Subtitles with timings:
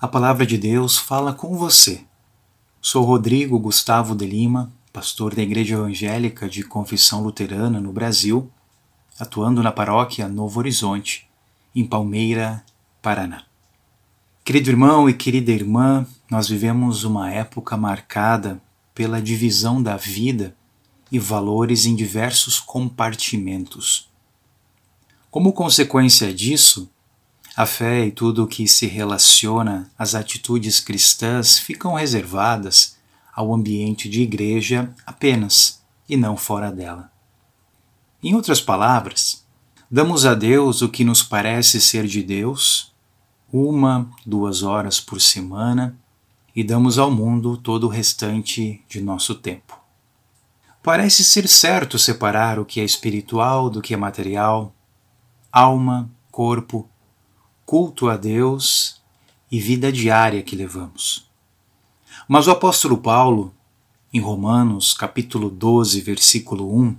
[0.00, 2.04] A palavra de Deus fala com você.
[2.80, 8.48] Sou Rodrigo Gustavo de Lima, pastor da Igreja Evangélica de Confissão Luterana no Brasil,
[9.18, 11.28] atuando na paróquia Novo Horizonte,
[11.74, 12.64] em Palmeira,
[13.02, 13.42] Paraná.
[14.44, 18.62] Querido irmão e querida irmã, nós vivemos uma época marcada
[18.94, 20.54] pela divisão da vida
[21.10, 24.08] e valores em diversos compartimentos.
[25.28, 26.88] Como consequência disso,
[27.58, 32.96] a fé e tudo o que se relaciona às atitudes cristãs ficam reservadas
[33.34, 37.10] ao ambiente de igreja apenas e não fora dela.
[38.22, 39.44] Em outras palavras,
[39.90, 42.94] damos a Deus o que nos parece ser de Deus,
[43.52, 45.98] uma, duas horas por semana,
[46.54, 49.76] e damos ao mundo todo o restante de nosso tempo.
[50.80, 54.72] Parece ser certo separar o que é espiritual do que é material,
[55.50, 56.88] alma, corpo,
[57.68, 58.98] culto a Deus
[59.52, 61.28] e vida diária que levamos.
[62.26, 63.54] Mas o apóstolo Paulo,
[64.10, 66.96] em Romanos, capítulo 12, versículo 1,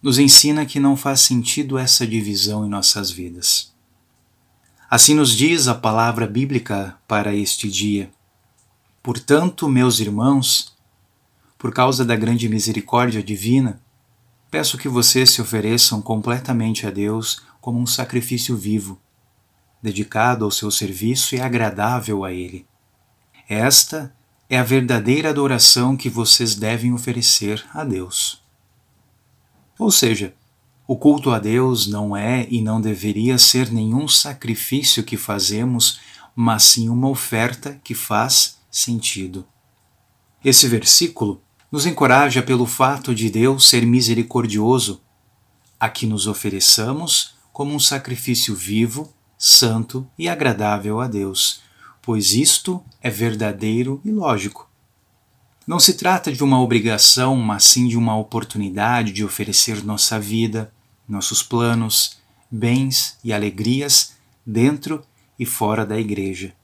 [0.00, 3.74] nos ensina que não faz sentido essa divisão em nossas vidas.
[4.88, 8.08] Assim nos diz a palavra bíblica para este dia.
[9.02, 10.76] Portanto, meus irmãos,
[11.58, 13.82] por causa da grande misericórdia divina,
[14.52, 19.00] peço que vocês se ofereçam completamente a Deus como um sacrifício vivo,
[19.82, 22.66] dedicado ao seu serviço e agradável a Ele.
[23.48, 24.14] Esta
[24.48, 28.42] é a verdadeira adoração que vocês devem oferecer a Deus.
[29.78, 30.34] Ou seja,
[30.86, 36.00] o culto a Deus não é e não deveria ser nenhum sacrifício que fazemos,
[36.34, 39.44] mas sim uma oferta que faz sentido.
[40.44, 45.02] Esse versículo nos encoraja pelo fato de Deus ser misericordioso,
[45.78, 51.60] a que nos ofereçamos como um sacrifício vivo santo e agradável a Deus,
[52.00, 54.68] pois isto é verdadeiro e lógico.
[55.66, 60.72] Não se trata de uma obrigação, mas sim de uma oportunidade de oferecer nossa vida,
[61.08, 62.18] nossos planos,
[62.50, 64.14] bens e alegrias
[64.46, 65.04] dentro
[65.38, 66.54] e fora da igreja,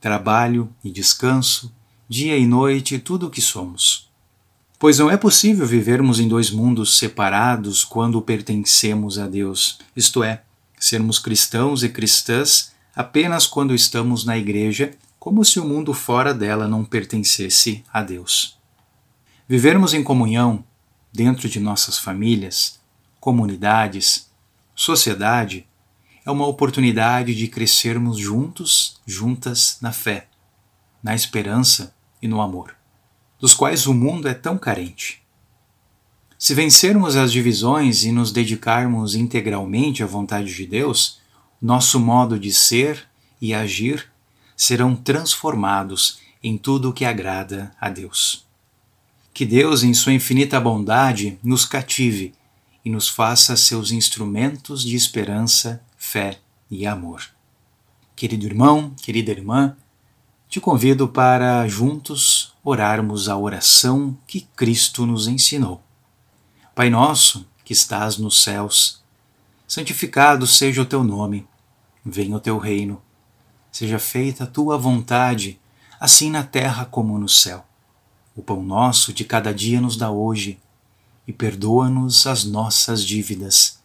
[0.00, 1.72] trabalho e descanso,
[2.08, 4.08] dia e noite, tudo o que somos.
[4.78, 10.42] Pois não é possível vivermos em dois mundos separados quando pertencemos a Deus, isto é,
[10.78, 16.66] sermos cristãos e cristãs apenas quando estamos na igreja, como se o mundo fora dela
[16.66, 18.58] não pertencesse a Deus.
[19.48, 20.64] Vivermos em comunhão
[21.12, 22.78] dentro de nossas famílias,
[23.20, 24.30] comunidades,
[24.74, 25.66] sociedade
[26.24, 30.28] é uma oportunidade de crescermos juntos, juntas na fé,
[31.02, 32.76] na esperança e no amor,
[33.40, 35.22] dos quais o mundo é tão carente.
[36.38, 41.18] Se vencermos as divisões e nos dedicarmos integralmente à vontade de Deus,
[41.60, 43.08] nosso modo de ser
[43.40, 44.08] e agir
[44.56, 48.46] serão transformados em tudo o que agrada a Deus.
[49.34, 52.32] Que Deus, em Sua infinita bondade, nos cative
[52.84, 56.38] e nos faça seus instrumentos de esperança, fé
[56.70, 57.22] e amor.
[58.14, 59.76] Querido irmão, querida irmã,
[60.48, 65.82] te convido para juntos orarmos a oração que Cristo nos ensinou.
[66.78, 69.02] Pai nosso, que estás nos céus,
[69.66, 71.44] santificado seja o teu nome.
[72.04, 73.02] Venha o teu reino.
[73.72, 75.58] Seja feita a tua vontade,
[75.98, 77.64] assim na terra como no céu.
[78.32, 80.60] O pão nosso de cada dia nos dá hoje,
[81.26, 83.80] e perdoa-nos as nossas dívidas,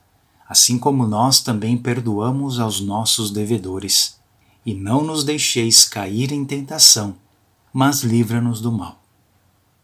[0.47, 4.19] assim como nós também perdoamos aos nossos devedores.
[4.63, 7.15] E não nos deixeis cair em tentação,
[7.73, 9.01] mas livra-nos do mal.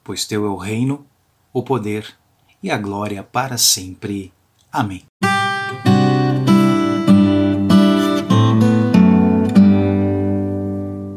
[0.03, 1.03] Pois teu é o reino,
[1.51, 2.19] o poder
[2.61, 4.31] e a glória para sempre.
[4.71, 5.03] Amém.